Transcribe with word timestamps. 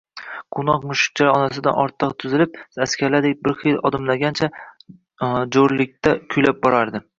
Quvnoq 0.55 0.85
mushukchalar 0.91 1.35
onasining 1.41 1.77
ortidan 1.81 2.15
tizilib, 2.23 2.57
askarlardek 2.87 3.45
bir 3.49 3.57
xil 3.61 3.79
odimlagancha, 3.91 4.51
jo‘rlikda 5.59 6.19
kuylab 6.35 6.67
borardi: 6.69 7.07